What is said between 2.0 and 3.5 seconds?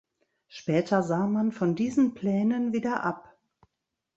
Plänen wieder ab.